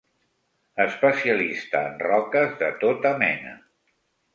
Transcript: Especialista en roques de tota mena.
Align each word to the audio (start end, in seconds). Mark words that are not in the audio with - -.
Especialista 0.85 1.85
en 1.93 2.03
roques 2.09 2.59
de 2.65 2.75
tota 2.87 3.17
mena. 3.23 3.59